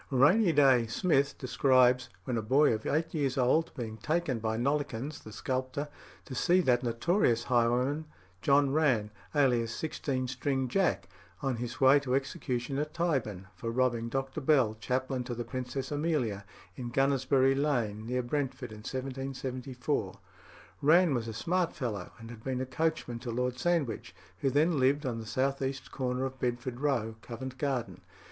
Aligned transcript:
"Rainy 0.09 0.51
Day" 0.51 0.87
Smith 0.87 1.37
describes, 1.37 2.09
when 2.23 2.35
a 2.35 2.41
boy 2.41 2.73
of 2.73 2.87
eight 2.87 3.13
years 3.13 3.37
old, 3.37 3.71
being 3.75 3.97
taken 3.97 4.39
by 4.39 4.57
Nollekens, 4.57 5.21
the 5.23 5.31
sculptor, 5.31 5.89
to 6.25 6.33
see 6.33 6.59
that 6.61 6.81
notorious 6.81 7.43
highwayman 7.43 8.05
John 8.41 8.71
Rann, 8.73 9.11
alias 9.35 9.71
"Sixteen 9.75 10.27
string 10.27 10.67
Jack," 10.69 11.07
on 11.43 11.57
his 11.57 11.79
way 11.79 11.99
to 11.99 12.15
execution 12.15 12.79
at 12.79 12.95
Tyburn, 12.95 13.45
for 13.55 13.69
robbing 13.69 14.09
Dr. 14.09 14.41
Bell, 14.41 14.73
chaplain 14.79 15.23
to 15.25 15.35
the 15.35 15.45
Princess 15.45 15.91
Amelia, 15.91 16.45
in 16.75 16.89
Gunnersbury 16.89 17.53
Lane, 17.53 18.07
near 18.07 18.23
Brentford, 18.23 18.71
in 18.71 18.79
1774. 18.79 20.17
Rann 20.81 21.13
was 21.13 21.27
a 21.27 21.31
smart 21.35 21.73
fellow, 21.75 22.11
and 22.17 22.31
had 22.31 22.43
been 22.43 22.59
a 22.59 22.65
coachman 22.65 23.19
to 23.19 23.29
Lord 23.29 23.59
Sandwich, 23.59 24.15
who 24.39 24.49
then 24.49 24.79
lived 24.79 25.05
at 25.05 25.19
the 25.19 25.27
south 25.27 25.61
east 25.61 25.91
corner 25.91 26.25
of 26.25 26.39
Bedford 26.39 26.79
Row, 26.79 27.17
Covent 27.21 27.59
Garden. 27.59 28.01